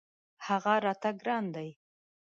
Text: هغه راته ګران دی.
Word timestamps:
هغه 0.45 0.73
راته 0.85 1.09
ګران 1.21 1.45
دی. 1.55 1.69